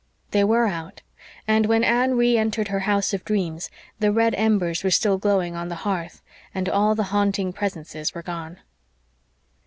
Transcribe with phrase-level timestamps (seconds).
[0.31, 1.03] They were out;
[1.47, 3.69] and when Anne re entered her house of dreams
[3.99, 6.23] the red embers were still glowing on the hearth,
[6.55, 8.61] and all the haunting presences were gone.